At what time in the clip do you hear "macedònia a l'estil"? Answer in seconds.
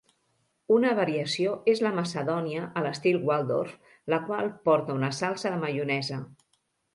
1.97-3.19